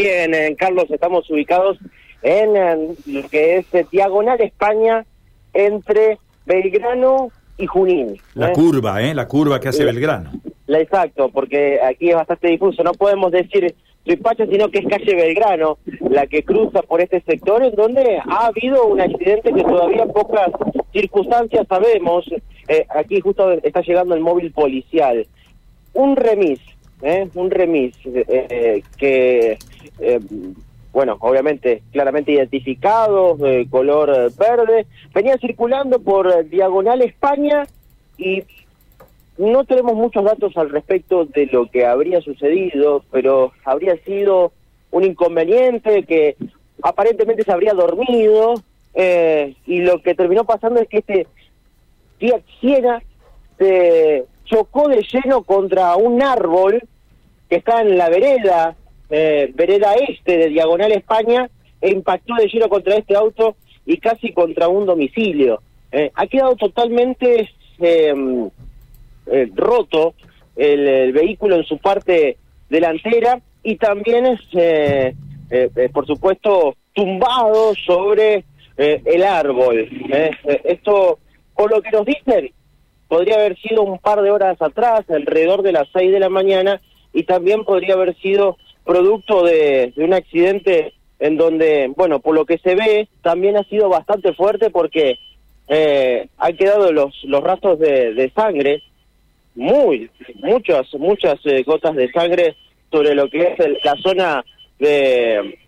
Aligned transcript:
aquí 0.00 0.34
en, 0.34 0.54
Carlos 0.56 0.90
estamos 0.90 1.28
ubicados 1.30 1.78
en, 2.22 2.54
lo 3.06 3.28
que 3.28 3.58
es 3.58 3.66
eh, 3.74 3.86
Diagonal 3.90 4.40
España 4.40 5.04
entre 5.52 6.18
Belgrano 6.46 7.30
y 7.58 7.66
Junín. 7.66 8.20
La 8.34 8.52
curva, 8.52 9.02
¿eh? 9.02 9.14
La 9.14 9.26
curva 9.26 9.60
que 9.60 9.68
hace 9.68 9.84
Belgrano. 9.84 10.30
La, 10.66 10.80
exacto, 10.80 11.30
porque 11.30 11.80
aquí 11.82 12.10
es 12.10 12.16
bastante 12.16 12.48
difuso. 12.48 12.82
No 12.82 12.92
podemos 12.92 13.32
decir 13.32 13.74
Suipacha, 14.04 14.46
sino 14.46 14.70
que 14.70 14.78
es 14.78 14.86
calle 14.86 15.14
Belgrano 15.14 15.78
la 16.08 16.26
que 16.26 16.42
cruza 16.42 16.80
por 16.82 17.00
este 17.00 17.20
sector, 17.20 17.62
en 17.62 17.74
donde 17.74 18.18
ha 18.18 18.46
habido 18.46 18.86
un 18.86 19.00
accidente 19.00 19.52
que 19.52 19.62
todavía 19.62 20.04
en 20.04 20.12
pocas 20.12 20.50
circunstancias 20.92 21.66
sabemos. 21.68 22.24
Eh, 22.68 22.86
aquí 22.88 23.20
justo 23.20 23.50
está 23.52 23.82
llegando 23.82 24.14
el 24.14 24.20
móvil 24.20 24.52
policial. 24.52 25.26
Un 25.92 26.16
remis, 26.16 26.60
¿eh? 27.02 27.28
un 27.34 27.50
remis 27.50 27.94
eh, 28.04 28.82
que, 28.96 29.58
eh, 29.98 30.20
bueno, 30.92 31.16
obviamente 31.20 31.82
claramente 31.92 32.32
identificado, 32.32 33.36
de 33.36 33.66
color 33.70 34.32
verde, 34.36 34.86
venía 35.14 35.36
circulando 35.38 36.00
por 36.00 36.48
Diagonal 36.48 37.02
España 37.02 37.66
y 38.18 38.42
no 39.38 39.64
tenemos 39.64 39.94
muchos 39.94 40.24
datos 40.24 40.56
al 40.56 40.70
respecto 40.70 41.24
de 41.24 41.46
lo 41.46 41.70
que 41.70 41.86
habría 41.86 42.20
sucedido, 42.20 43.04
pero 43.10 43.52
habría 43.64 43.96
sido 44.04 44.52
un 44.90 45.04
inconveniente 45.04 46.02
que 46.02 46.36
aparentemente 46.82 47.44
se 47.44 47.52
habría 47.52 47.72
dormido 47.72 48.54
y 49.66 49.80
lo 49.82 50.02
que 50.02 50.14
terminó 50.14 50.44
pasando 50.44 50.80
es 50.80 50.88
que 50.88 50.98
este 50.98 51.26
Fiat 52.18 52.42
Siena 52.60 53.02
se 53.56 54.26
chocó 54.50 54.88
de 54.88 55.02
lleno 55.02 55.42
contra 55.42 55.96
un 55.96 56.22
árbol 56.22 56.82
que 57.48 57.56
está 57.56 57.80
en 57.80 57.96
la 57.96 58.08
vereda, 58.08 58.76
eh, 59.08 59.50
vereda 59.54 59.94
este 59.94 60.36
de 60.36 60.48
Diagonal 60.48 60.92
España, 60.92 61.48
e 61.80 61.90
impactó 61.90 62.34
de 62.34 62.48
lleno 62.48 62.68
contra 62.68 62.96
este 62.96 63.16
auto 63.16 63.56
y 63.86 63.96
casi 63.98 64.32
contra 64.32 64.68
un 64.68 64.86
domicilio. 64.86 65.62
Eh, 65.92 66.10
ha 66.14 66.26
quedado 66.26 66.54
totalmente 66.56 67.48
em, 67.80 68.48
eh, 69.26 69.50
roto 69.54 70.14
el, 70.56 71.12
vehículo 71.12 71.56
en 71.56 71.64
su 71.64 71.78
parte 71.78 72.36
delantera 72.68 73.40
y 73.62 73.76
también 73.76 74.26
es, 74.26 74.40
eh, 74.52 75.14
por 75.92 76.06
supuesto, 76.06 76.76
tumbado 76.92 77.74
sobre 77.74 78.44
el 78.76 79.24
árbol. 79.24 79.88
esto, 80.64 81.18
por 81.54 81.70
lo 81.70 81.82
que 81.82 81.90
nos 81.90 82.06
dicen, 82.06 82.50
podría 83.10 83.34
haber 83.34 83.58
sido 83.58 83.82
un 83.82 83.98
par 83.98 84.22
de 84.22 84.30
horas 84.30 84.62
atrás, 84.62 85.00
alrededor 85.10 85.62
de 85.62 85.72
las 85.72 85.88
seis 85.92 86.12
de 86.12 86.20
la 86.20 86.28
mañana, 86.28 86.80
y 87.12 87.24
también 87.24 87.64
podría 87.64 87.94
haber 87.94 88.16
sido 88.18 88.56
producto 88.84 89.44
de, 89.44 89.92
un 89.96 90.14
accidente 90.14 90.94
en 91.18 91.36
donde, 91.36 91.92
bueno, 91.96 92.20
por 92.20 92.36
lo 92.36 92.46
que 92.46 92.58
se 92.58 92.76
ve, 92.76 93.08
también 93.20 93.56
ha 93.56 93.64
sido 93.64 93.88
bastante 93.88 94.32
fuerte 94.32 94.70
porque 94.70 95.18
eh, 95.66 96.28
han 96.38 96.56
quedado 96.56 96.92
los, 96.92 97.12
los 97.24 97.42
rastros 97.42 97.80
de, 97.80 98.32
sangre, 98.32 98.80
muy, 99.56 100.08
muchas, 100.36 100.86
muchas 100.94 101.44
eh, 101.46 101.64
gotas 101.64 101.96
de 101.96 102.12
sangre 102.12 102.54
sobre 102.92 103.16
lo 103.16 103.28
que 103.28 103.42
es 103.42 103.84
la 103.84 103.96
zona 103.96 104.44
de, 104.78 105.58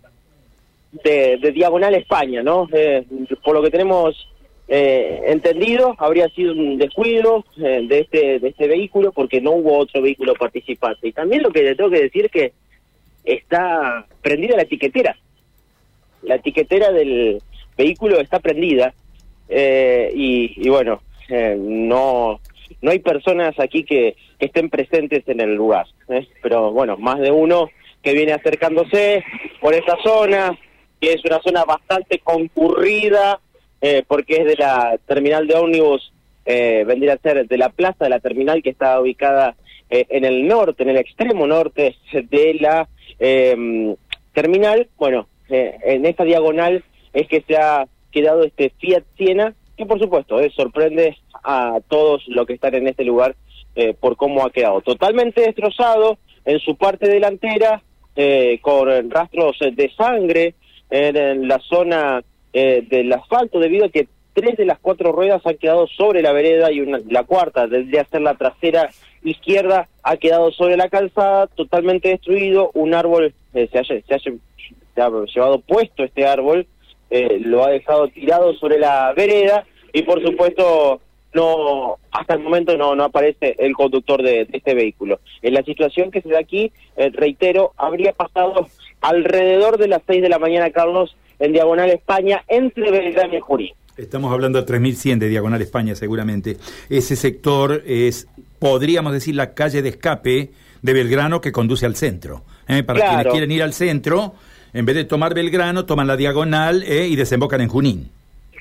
de, 0.93 1.53
Diagonal 1.53 1.97
España, 1.97 2.41
¿no? 2.41 2.69
Eh, 2.73 3.05
por 3.43 3.57
lo 3.57 3.63
que 3.63 3.71
tenemos 3.71 4.15
eh, 4.75 5.25
entendido, 5.27 5.95
habría 5.99 6.31
sido 6.31 6.53
un 6.55 6.79
descuido 6.79 7.45
eh, 7.59 7.85
de 7.87 7.99
este 7.99 8.39
de 8.39 8.49
este 8.49 8.67
vehículo 8.67 9.13
porque 9.13 9.39
no 9.39 9.51
hubo 9.51 9.77
otro 9.77 10.01
vehículo 10.01 10.33
participante. 10.33 11.09
Y 11.09 11.13
también 11.13 11.43
lo 11.43 11.51
que 11.51 11.63
le 11.63 11.75
tengo 11.75 11.91
que 11.91 12.05
decir 12.05 12.31
que 12.31 12.55
está 13.23 14.07
prendida 14.23 14.57
la 14.57 14.63
etiquetera. 14.63 15.15
La 16.23 16.37
etiquetera 16.37 16.91
del 16.91 17.43
vehículo 17.77 18.19
está 18.19 18.41
prendida 18.41 18.95
eh, 19.51 20.11
y, 20.15 20.67
bueno, 20.71 21.03
no 21.29 22.41
no 22.81 22.91
hay 22.91 22.99
personas 23.01 23.61
aquí 23.61 23.85
que, 23.85 24.17
que 24.39 24.47
estén 24.47 24.71
presentes 24.71 25.29
en 25.29 25.43
el 25.43 25.55
lugar. 25.55 25.85
Pero 26.43 26.73
bueno, 26.73 26.97
más 26.97 27.19
de 27.19 27.31
uno 27.31 27.69
que 28.03 28.15
viene 28.15 28.33
acercándose 28.33 29.23
por 29.61 29.75
esta 29.75 29.99
zona, 30.03 30.59
que 30.99 31.13
es 31.13 31.23
una 31.27 31.43
zona 31.43 31.67
bastante 31.67 32.21
concurrida, 32.21 33.39
eh, 33.85 34.05
porque 34.07 34.37
es 34.37 34.45
de 34.45 34.55
la 34.55 34.97
terminal 35.07 35.49
de 35.49 35.57
ómnibus, 35.57 36.13
eh, 36.47 36.85
vendría 36.87 37.15
a 37.15 37.19
ser 37.19 37.49
de 37.49 37.59
la 37.59 37.69
plaza 37.69 38.05
de 38.05 38.11
la 38.11 38.21
terminal 38.21 38.63
que 38.63 38.71
está 38.71 39.01
ubicada 39.01 39.57
eh, 39.91 40.07
en 40.09 40.25
el 40.25 40.47
norte, 40.47 40.85
en 40.85 40.91
el 40.91 40.99
extremo 40.99 41.49
norte 41.49 41.97
de 42.13 42.55
la 42.61 42.89
em, 43.19 43.97
terminal. 44.33 44.89
Bueno, 44.97 45.27
en 45.49 46.07
esta 46.07 46.23
diagonal 46.23 46.85
es 47.13 47.27
que 47.27 47.43
se 47.47 47.57
ha 47.57 47.87
quedado 48.13 48.45
este 48.45 48.73
Fiat 48.79 49.03
Siena, 49.19 49.53
que 49.77 49.85
por 49.85 49.99
supuesto 49.99 50.39
sorprende 50.51 51.19
a 51.43 51.81
todos 51.89 52.23
los 52.29 52.47
que 52.47 52.55
están 52.55 52.77
en 52.77 52.87
este 52.87 53.05
lugar 53.05 53.35
por 54.01 54.17
cómo 54.17 54.47
ha 54.47 54.51
quedado. 54.51 54.81
Totalmente 54.81 55.43
destrozado 55.43 56.19
en 56.45 56.59
su 56.61 56.77
parte 56.77 57.07
delantera, 57.07 57.83
con 58.63 59.11
rastros 59.11 59.59
de 59.59 59.91
sangre 59.95 60.55
en 60.89 61.49
la 61.49 61.59
zona 61.59 62.23
eh, 62.53 62.85
del 62.89 63.13
asfalto 63.13 63.59
debido 63.59 63.87
a 63.87 63.89
que 63.89 64.09
tres 64.35 64.57
de 64.57 64.67
las 64.67 64.79
cuatro 64.79 65.13
ruedas 65.13 65.41
han 65.47 65.57
quedado 65.57 65.87
sobre 65.87 66.21
la 66.21 66.33
vereda 66.33 66.71
y 66.71 66.81
una, 66.81 67.01
la 67.09 67.25
cuarta, 67.25 67.67
desde 67.67 68.01
hacer 68.01 68.21
la 68.21 68.35
trasera 68.35 68.91
izquierda, 69.23 69.89
ha 70.03 70.17
quedado 70.17 70.51
sobre 70.53 70.77
la 70.77 70.89
calzada, 70.89 71.47
totalmente 71.47 72.09
destruido. 72.09 72.71
Un 72.75 72.95
árbol 72.95 73.35
eh, 73.55 73.69
se, 73.73 73.79
haya, 73.79 74.03
se, 74.07 74.15
haya, 74.15 74.33
ha 74.97 75.25
llevado 75.25 75.61
puesto 75.61 76.05
este 76.05 76.27
árbol, 76.27 76.67
eh, 77.11 77.39
lo 77.41 77.65
ha 77.65 77.71
dejado 77.71 78.09
tirado 78.09 78.55
sobre 78.55 78.79
la 78.79 79.13
vereda 79.15 79.65
y 79.93 80.03
por 80.03 80.23
supuesto 80.23 81.01
no 81.35 81.97
hasta 82.11 82.35
el 82.35 82.41
momento 82.41 82.77
no 82.77 82.95
no 82.95 83.05
aparece 83.05 83.55
el 83.59 83.73
conductor 83.75 84.23
de, 84.23 84.47
este 84.53 84.75
vehículo. 84.75 85.21
En 85.41 85.55
la 85.55 85.63
situación 85.63 86.11
que 86.11 86.21
se 86.21 86.29
da 86.29 86.39
aquí, 86.39 86.73
reitero, 86.97 87.73
habría 87.79 88.13
pasado 88.13 88.67
alrededor 89.01 89.79
de 89.79 89.89
las 89.89 90.03
seis 90.07 90.23
de 90.23 90.29
la 90.29 90.39
mañana, 90.39 90.71
Carlos, 90.71 91.17
en 91.43 91.53
Diagonal 91.53 91.91
España, 91.91 92.45
entre 92.47 92.91
Belgrano 92.91 93.37
y 93.37 93.41
Junín. 93.41 93.73
Estamos 93.97 94.33
hablando 94.33 94.61
de 94.61 94.65
3100 94.65 95.19
de 95.19 95.29
Diagonal 95.29 95.61
España, 95.61 95.95
seguramente. 95.97 96.57
Ese 96.89 97.17
sector 97.17 97.83
es, 97.85 98.29
podríamos 98.61 99.13
decir, 99.13 99.35
la 99.35 99.53
calle 99.53 99.83
de 99.83 99.89
escape 99.91 100.51
de 100.81 100.93
Belgrano 100.93 101.41
que 101.41 101.51
conduce 101.51 101.85
al 101.85 101.97
centro. 101.97 102.43
¿eh? 102.69 102.85
Para 102.85 103.01
quienes 103.01 103.27
quieren 103.27 103.51
ir 103.51 103.63
al 103.63 103.73
centro, 103.73 104.35
en 104.73 104.87
vez 104.87 104.95
de 104.95 105.05
tomar 105.05 105.35
Belgrano, 105.35 105.85
toman 105.85 106.07
la 106.07 106.17
diagonal 106.17 106.85
¿eh? 106.85 107.09
y 107.09 107.17
desembocan 107.17 107.61
en 107.61 107.69
Junín. 107.69 108.11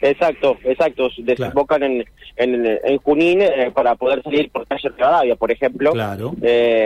Exacto, 0.01 0.57
exacto. 0.63 1.09
Desembocan 1.19 1.83
en, 1.83 2.03
en, 2.35 2.97
Junín 2.97 3.41
eh, 3.41 3.69
para 3.71 3.93
poder 3.93 4.23
salir 4.23 4.49
por 4.49 4.65
calle 4.65 4.89
Rivadavia, 4.89 5.35
por 5.35 5.51
ejemplo, 5.51 5.91
claro. 5.91 6.33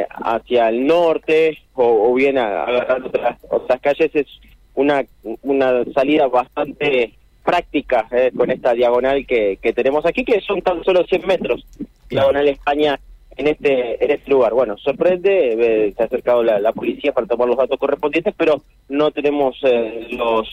hacia 0.09 0.67
el 0.67 0.85
norte 0.85 1.57
o, 1.73 2.13
bien 2.13 2.37
agarrar 2.37 3.01
otras, 3.01 3.37
otras 3.49 3.79
calles. 3.79 4.11
Es 4.13 4.27
una, 4.75 5.03
una 5.43 5.83
salida 5.93 6.27
bastante 6.27 7.13
práctica 7.43 8.07
eh, 8.11 8.31
con 8.35 8.49
esta 8.51 8.73
diagonal 8.73 9.25
que, 9.25 9.57
que 9.61 9.71
tenemos 9.71 10.05
aquí, 10.05 10.25
que 10.25 10.41
son 10.41 10.61
tan 10.61 10.83
solo 10.83 11.05
100 11.05 11.27
metros, 11.27 11.65
diagonal 12.09 12.47
España 12.47 12.99
en 13.37 13.47
este 13.47 14.03
en 14.03 14.11
este 14.11 14.31
lugar. 14.31 14.53
Bueno, 14.53 14.77
sorprende, 14.77 15.87
eh, 15.87 15.93
se 15.95 16.03
ha 16.03 16.05
acercado 16.05 16.41
la, 16.43 16.71
policía 16.71 17.13
para 17.13 17.27
tomar 17.27 17.47
los 17.47 17.57
datos 17.57 17.77
correspondientes, 17.77 18.33
pero 18.35 18.61
no 18.89 19.11
tenemos 19.11 19.57
eh, 19.63 20.07
los 20.11 20.49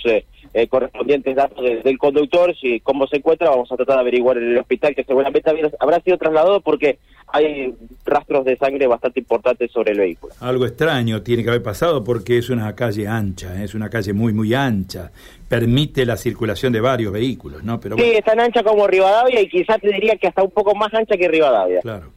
correspondientes 0.68 1.34
datos 1.34 1.64
del 1.82 1.98
conductor. 1.98 2.54
Si 2.56 2.80
cómo 2.80 3.06
se 3.06 3.16
encuentra, 3.16 3.50
vamos 3.50 3.72
a 3.72 3.76
tratar 3.76 3.96
de 3.96 4.02
averiguar 4.02 4.36
en 4.36 4.50
el 4.50 4.58
hospital, 4.58 4.94
que 4.94 5.04
seguramente 5.04 5.50
habrá 5.78 6.00
sido 6.00 6.18
trasladado 6.18 6.60
porque 6.60 6.98
hay 7.32 7.74
rastros 8.04 8.44
de 8.44 8.56
sangre 8.56 8.86
bastante 8.86 9.20
importantes 9.20 9.70
sobre 9.70 9.92
el 9.92 9.98
vehículo. 9.98 10.34
Algo 10.40 10.66
extraño 10.66 11.22
tiene 11.22 11.42
que 11.42 11.48
haber 11.48 11.62
pasado 11.62 12.04
porque 12.04 12.38
es 12.38 12.50
una 12.50 12.74
calle 12.74 13.08
ancha, 13.08 13.62
es 13.64 13.74
una 13.74 13.88
calle 13.88 14.12
muy, 14.12 14.34
muy 14.34 14.52
ancha. 14.52 15.10
Permite 15.48 16.04
la 16.04 16.16
circulación 16.16 16.72
de 16.72 16.80
varios 16.80 17.12
vehículos, 17.12 17.64
¿no? 17.64 17.80
Pero, 17.80 17.96
sí, 17.96 18.02
es 18.02 18.24
tan 18.24 18.38
ancha 18.38 18.62
como 18.62 18.86
Rivadavia 18.86 19.40
y 19.40 19.48
quizás 19.48 19.80
te 19.80 19.88
diría 19.88 20.16
que 20.16 20.28
hasta 20.28 20.42
un 20.42 20.50
poco 20.50 20.74
más 20.74 20.92
ancha 20.92 21.16
que 21.16 21.26
Rivadavia. 21.28 21.80
Claro. 21.80 22.12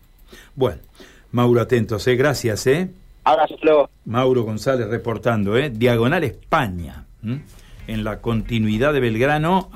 Bueno, 0.54 0.81
Mauro, 1.31 1.62
atentos, 1.62 2.06
¿eh? 2.07 2.16
Gracias, 2.16 2.68
¿eh? 2.68 2.90
Abrazo, 3.24 3.56
luego. 3.62 3.90
Mauro 4.06 4.44
González 4.44 4.88
reportando, 4.88 5.57
¿eh? 5.57 5.69
Diagonal 5.69 6.24
España, 6.24 7.06
en 7.88 8.04
la 8.04 8.22
continuidad 8.22 8.94
de 8.94 9.00
Belgrano. 9.00 9.69